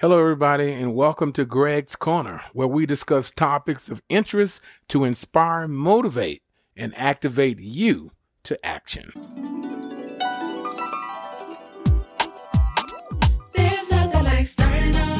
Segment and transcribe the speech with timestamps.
[0.00, 5.68] Hello, everybody, and welcome to Greg's Corner, where we discuss topics of interest to inspire,
[5.68, 6.42] motivate,
[6.74, 8.12] and activate you
[8.44, 9.12] to action.
[13.52, 15.19] There's nothing like starting all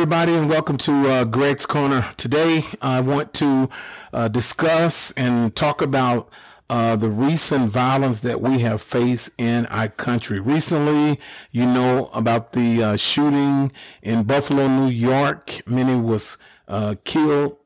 [0.00, 2.06] everybody, and welcome to uh, Greg's Corner.
[2.16, 3.68] Today, I want to
[4.14, 6.30] uh, discuss and talk about
[6.70, 10.40] uh, the recent violence that we have faced in our country.
[10.40, 15.60] Recently, you know about the uh, shooting in Buffalo, New York.
[15.68, 17.58] Many was uh, killed,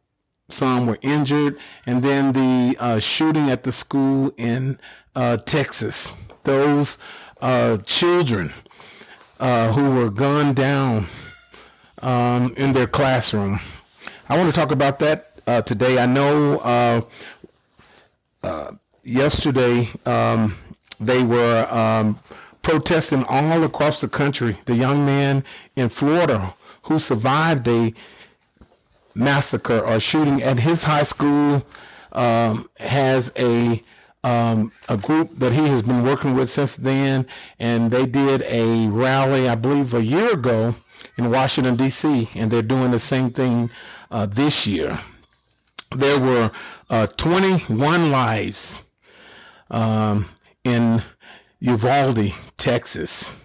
[0.49, 4.81] some were injured, and then the uh, shooting at the school in
[5.45, 6.13] Texas.
[6.43, 6.99] Those
[7.87, 8.51] children
[9.39, 11.07] who were gunned down
[12.05, 13.59] um, in their classroom.
[14.29, 15.99] I want to talk about that uh, today.
[15.99, 17.01] I know uh,
[18.43, 20.55] uh, yesterday um,
[21.01, 22.19] they were um,
[22.63, 24.59] protesting all across the country.
[24.67, 27.95] The young man in Florida who survived a
[29.15, 31.67] massacre or shooting at his high school
[32.13, 33.83] um, has a
[34.23, 37.27] um, a group that he has been working with since then,
[37.59, 40.75] and they did a rally, I believe, a year ago
[41.17, 43.71] in Washington D.C., and they're doing the same thing
[44.11, 44.99] uh, this year.
[45.95, 46.51] There were
[46.91, 48.87] uh, 21 lives
[49.71, 50.27] um,
[50.65, 51.03] in
[51.61, 53.41] Uvalde, Texas.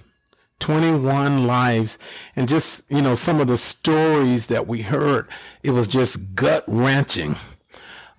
[0.60, 1.98] 21 lives
[2.36, 5.26] and just you know some of the stories that we heard
[5.64, 7.38] it was just gut wrenching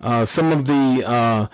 [0.01, 1.45] uh, some of the uh,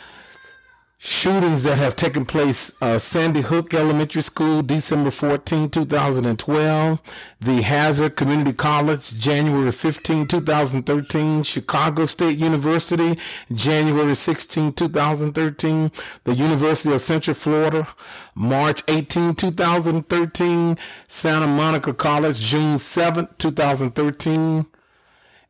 [1.07, 7.01] shootings that have taken place uh, sandy hook elementary school december 14 2012
[7.39, 13.17] the hazard community college january 15 2013 chicago state university
[13.53, 15.91] january 16 2013
[16.25, 17.87] the university of central florida
[18.35, 24.65] march 18 2013 santa monica college june 7 2013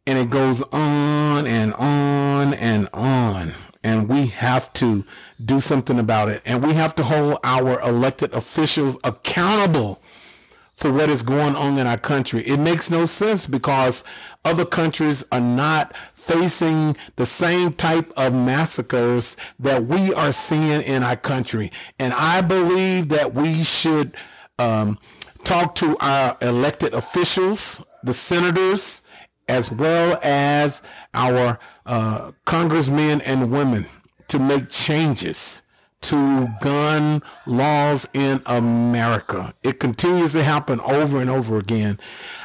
[0.06, 3.53] and it goes on and on and on.
[3.87, 5.05] And we have to
[5.43, 6.41] do something about it.
[6.45, 10.01] And we have to hold our elected officials accountable
[10.73, 12.41] for what is going on in our country.
[12.41, 14.03] It makes no sense because
[14.43, 21.01] other countries are not facing the same type of massacres that we are seeing in
[21.01, 21.71] our country.
[21.97, 24.17] And I believe that we should
[24.59, 24.99] um,
[25.45, 29.03] talk to our elected officials, the senators,
[29.47, 33.85] as well as our uh, congressmen and women
[34.28, 35.63] to make changes
[36.00, 39.53] to gun laws in America.
[39.63, 42.00] It continues to happen over and over again.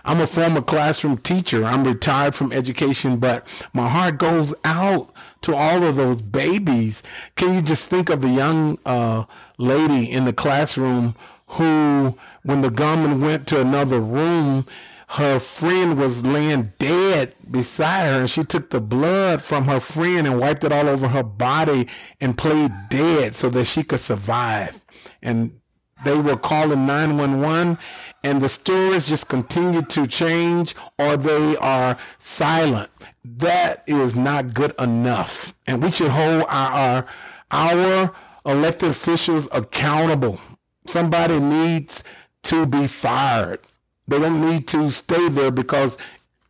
[0.04, 1.64] I'm a former classroom teacher.
[1.64, 7.02] I'm retired from education, but my heart goes out to all of those babies.
[7.36, 9.24] Can you just think of the young uh,
[9.58, 11.14] lady in the classroom
[11.48, 14.64] who, when the gunman went to another room,
[15.12, 20.26] her friend was laying dead beside her and she took the blood from her friend
[20.26, 21.86] and wiped it all over her body
[22.18, 24.82] and played dead so that she could survive.
[25.20, 25.60] And
[26.02, 27.76] they were calling 911
[28.24, 32.90] and the stories just continue to change or they are silent.
[33.22, 35.54] That is not good enough.
[35.66, 37.04] And we should hold our
[37.50, 38.14] our, our
[38.46, 40.40] elected officials accountable.
[40.86, 42.02] Somebody needs
[42.44, 43.60] to be fired
[44.06, 45.98] they don't need to stay there because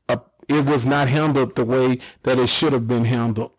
[0.09, 0.19] uh,
[0.49, 3.53] it was not handled the way that it should have been handled.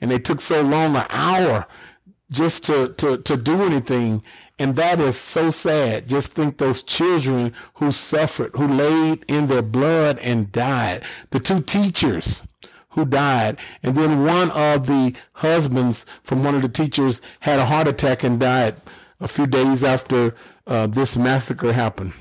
[0.00, 1.66] And they took so long, an hour,
[2.30, 4.22] just to, to, to do anything.
[4.58, 6.06] And that is so sad.
[6.06, 11.02] Just think those children who suffered, who laid in their blood and died.
[11.30, 12.42] The two teachers
[12.90, 13.58] who died.
[13.82, 18.22] And then one of the husbands from one of the teachers had a heart attack
[18.22, 18.76] and died
[19.20, 20.34] a few days after
[20.66, 22.12] uh, this massacre happened.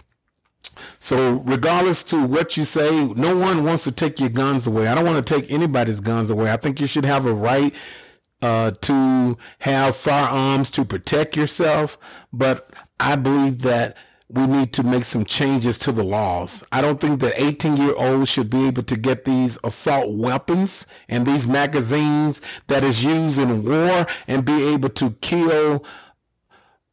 [1.00, 4.88] So, regardless to what you say, no one wants to take your guns away.
[4.88, 6.52] I don't want to take anybody's guns away.
[6.52, 7.74] I think you should have a right
[8.42, 11.98] uh, to have firearms to protect yourself.
[12.32, 13.98] But I believe that
[14.32, 16.64] we need to make some changes to the laws.
[16.72, 20.86] I don't think that 18 year olds should be able to get these assault weapons
[21.08, 25.84] and these magazines that is used in war and be able to kill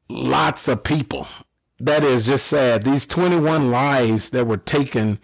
[0.09, 1.29] lots of people
[1.79, 2.85] that is just sad.
[2.85, 5.19] These 21 lives that were taken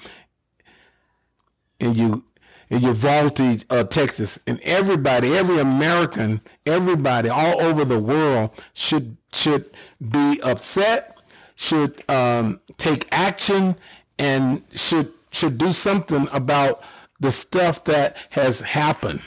[1.81, 2.25] in you
[2.69, 9.71] in Uvalde, uh, Texas, and everybody, every American, everybody all over the world should should
[10.01, 11.19] be upset,
[11.55, 13.77] should um, take action,
[14.19, 16.83] and should should do something about
[17.21, 19.21] the stuff that has happened.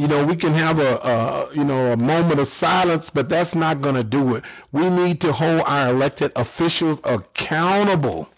[0.00, 3.54] You know, we can have a, a you know a moment of silence, but that's
[3.54, 4.44] not going to do it.
[4.72, 8.30] We need to hold our elected officials accountable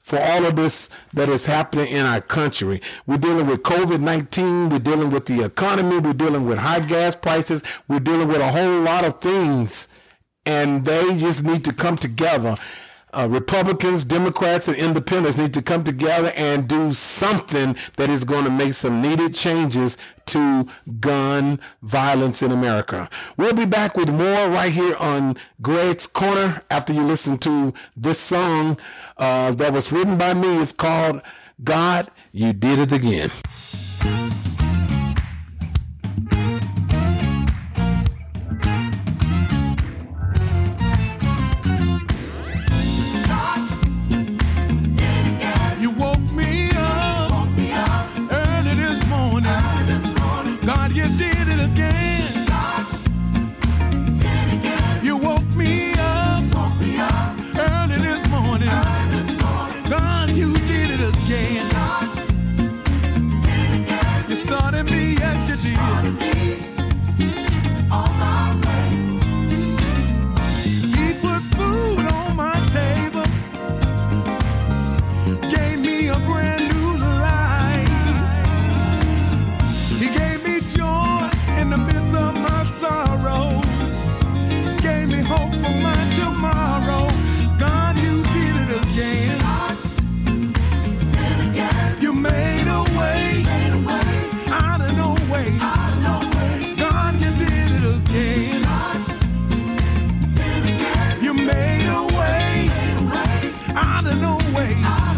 [0.00, 2.80] for all of this that is happening in our country.
[3.06, 7.14] We're dealing with COVID 19, we're dealing with the economy, we're dealing with high gas
[7.14, 9.88] prices, we're dealing with a whole lot of things,
[10.46, 12.56] and they just need to come together.
[13.12, 18.44] Uh, Republicans, Democrats, and Independents need to come together and do something that is going
[18.44, 19.96] to make some needed changes
[20.26, 20.66] to
[21.00, 23.08] gun violence in America.
[23.36, 28.18] We'll be back with more right here on Greg's Corner after you listen to this
[28.18, 28.78] song
[29.16, 30.60] uh, that was written by me.
[30.60, 31.22] It's called
[31.64, 33.30] God, You Did It Again.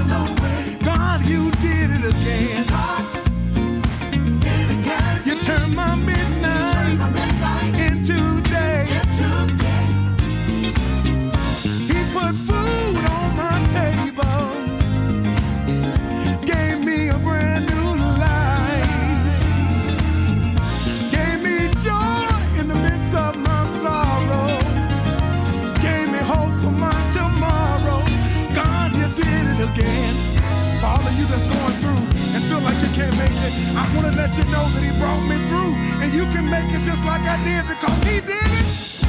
[0.09, 0.40] No way.
[0.40, 0.40] God,
[36.21, 39.00] you can make it just like I did because He did it.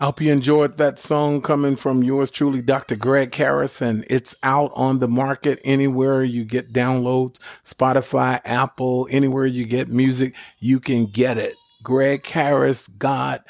[0.00, 2.96] I hope you enjoyed that song coming from yours truly, Dr.
[2.96, 9.44] Greg Harris, and it's out on the market anywhere you get downloads, Spotify, Apple, anywhere
[9.44, 11.54] you get music, you can get it.
[11.82, 13.40] Greg Harris, God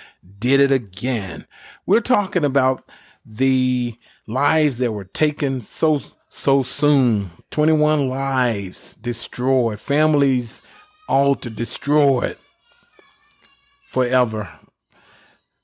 [0.40, 1.46] did it again.
[1.86, 2.90] We're talking about
[3.24, 3.94] the
[4.26, 7.30] lives that were taken so, so soon.
[7.52, 10.62] 21 lives destroyed, families
[11.08, 12.36] all to destroyed
[13.86, 14.48] forever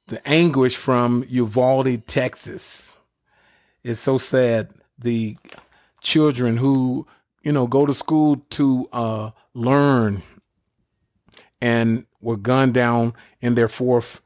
[0.09, 2.99] the anguish from Uvalde, Texas.
[3.85, 4.71] It's so sad.
[4.99, 5.37] The
[6.03, 7.07] children who,
[7.43, 10.23] you know, go to school to uh, learn
[11.61, 14.21] and were gunned down in their fourth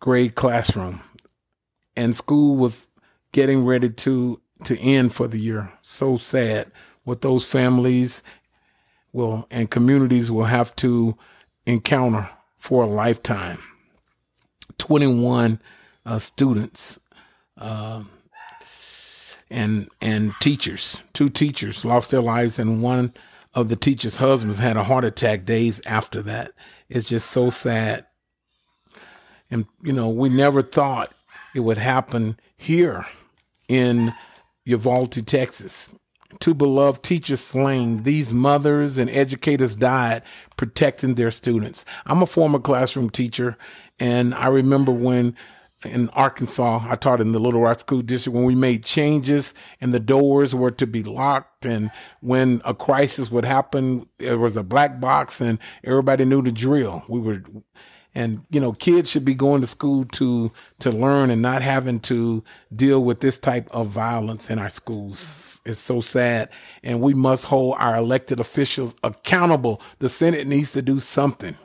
[0.00, 1.00] grade classroom.
[1.96, 2.88] and school was
[3.32, 5.72] getting ready to to end for the year.
[5.82, 6.70] So sad
[7.04, 8.22] what those families
[9.12, 11.16] will and communities will have to
[11.66, 13.58] encounter for a lifetime.
[14.86, 15.60] 21
[16.04, 17.00] uh, students
[17.60, 18.04] uh,
[19.50, 23.12] and and teachers, two teachers lost their lives, and one
[23.52, 26.52] of the teachers' husbands had a heart attack days after that.
[26.88, 28.06] It's just so sad.
[29.50, 31.12] And you know, we never thought
[31.52, 33.06] it would happen here
[33.68, 34.14] in
[34.64, 35.92] Uvalde, Texas.
[36.40, 38.02] Two beloved teachers slain.
[38.02, 40.22] These mothers and educators died
[40.56, 41.84] protecting their students.
[42.04, 43.56] I'm a former classroom teacher,
[43.98, 45.36] and I remember when
[45.84, 49.92] in Arkansas, I taught in the Little Rock School District when we made changes and
[49.92, 51.66] the doors were to be locked.
[51.66, 56.50] And when a crisis would happen, there was a black box and everybody knew the
[56.50, 57.04] drill.
[57.08, 57.42] We were,
[58.14, 62.00] and you know, kids should be going to school to, to learn and not having
[62.00, 62.42] to
[62.74, 65.60] deal with this type of violence in our schools.
[65.66, 66.48] It's so sad.
[66.82, 69.82] And we must hold our elected officials accountable.
[69.98, 71.56] The Senate needs to do something.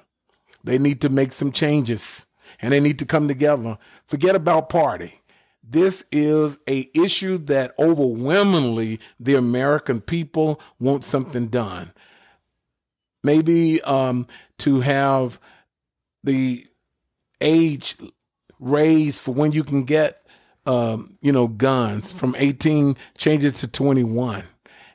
[0.64, 2.28] They need to make some changes
[2.62, 3.78] and they need to come together.
[4.06, 5.22] Forget about party.
[5.64, 11.94] This is a issue that overwhelmingly the American people want something done.
[13.24, 14.28] Maybe um,
[14.60, 15.40] to have
[16.24, 16.66] the
[17.40, 17.96] age
[18.60, 20.26] raised for when you can get,
[20.66, 24.44] um, you know, guns from 18 changes to 21.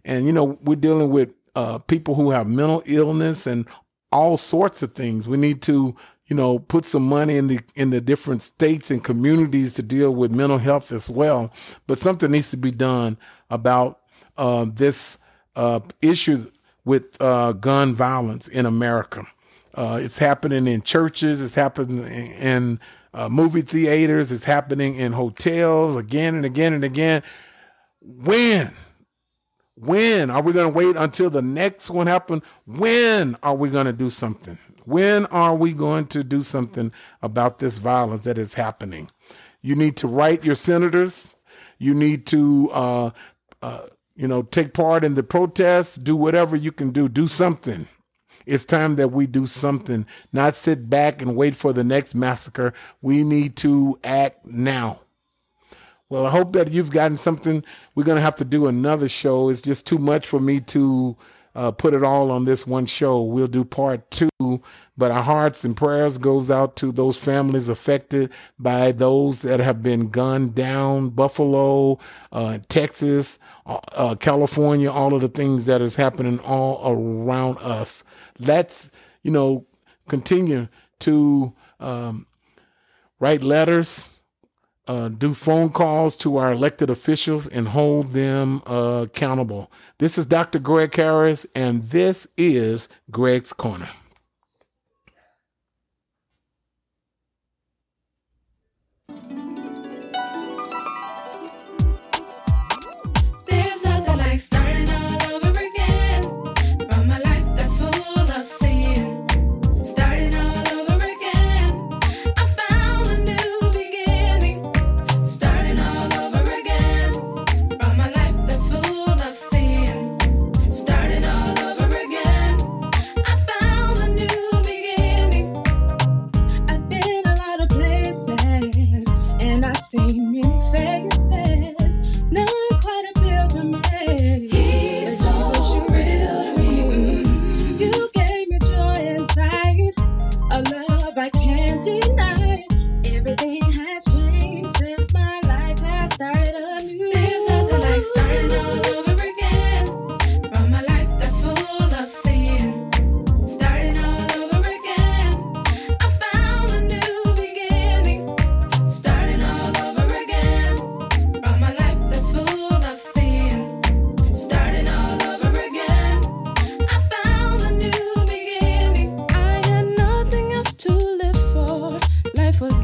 [0.04, 3.66] And, you know, we're dealing with uh, people who have mental illness and
[4.16, 5.28] all sorts of things.
[5.28, 5.94] We need to
[6.28, 10.12] you know, put some money in the in the different states and communities to deal
[10.12, 11.52] with mental health as well.
[11.86, 13.16] But something needs to be done
[13.48, 14.00] about
[14.36, 15.18] uh, this
[15.54, 16.50] uh, issue
[16.84, 19.22] with uh, gun violence in America.
[19.74, 21.40] Uh, it's happening in churches.
[21.40, 22.80] It's happening in, in
[23.14, 24.32] uh, movie theaters.
[24.32, 27.22] It's happening in hotels again and again and again.
[28.00, 28.72] When?
[29.76, 32.42] When are we going to wait until the next one happens?
[32.64, 34.58] When are we going to do something?
[34.84, 39.10] When are we going to do something about this violence that is happening?
[39.60, 41.36] You need to write your senators.
[41.78, 43.10] You need to, uh,
[43.60, 43.82] uh,
[44.14, 45.96] you know, take part in the protests.
[45.96, 47.08] Do whatever you can do.
[47.08, 47.86] Do something.
[48.46, 52.72] It's time that we do something, not sit back and wait for the next massacre.
[53.02, 55.00] We need to act now.
[56.08, 57.64] Well, I hope that you've gotten something.
[57.94, 59.48] We're going to have to do another show.
[59.48, 61.16] It's just too much for me to
[61.56, 63.22] uh, put it all on this one show.
[63.22, 64.62] We'll do part two,
[64.96, 69.82] but our hearts and prayers goes out to those families affected by those that have
[69.82, 71.98] been gunned down, Buffalo,
[72.30, 78.04] uh, Texas, uh, uh California, all of the things that is happening all around us.
[78.38, 79.66] Let's, you know,
[80.08, 80.68] continue
[81.00, 82.26] to um,
[83.18, 84.10] write letters,
[84.88, 89.70] uh, do phone calls to our elected officials and hold them uh, accountable.
[89.98, 90.58] This is Dr.
[90.58, 93.88] Greg Harris, and this is Greg's Corner.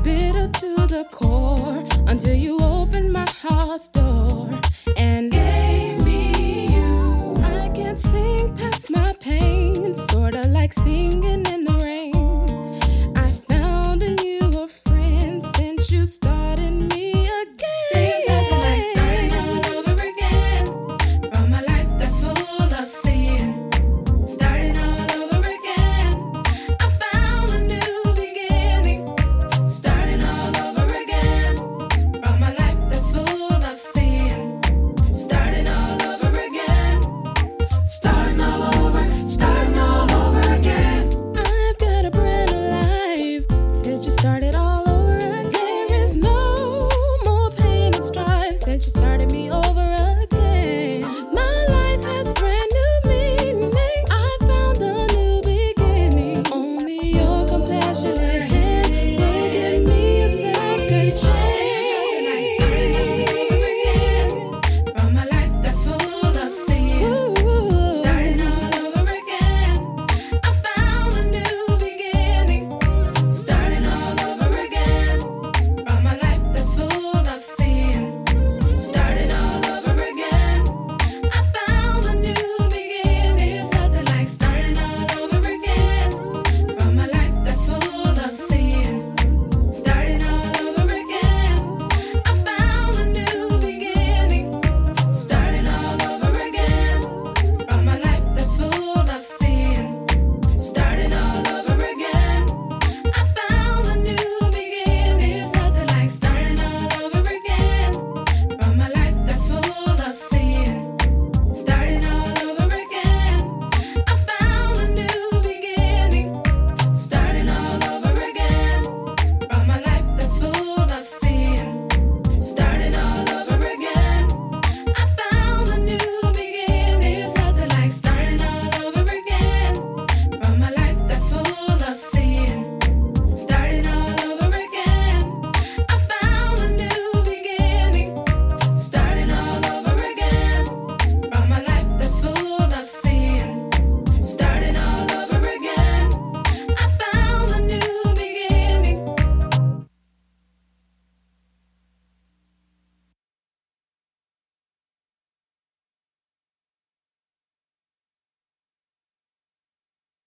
[0.02, 4.48] bitter to the core until you opened my heart's door
[4.96, 7.34] and gave me you.
[7.42, 11.61] I can't sing past my pain, sorta like singing in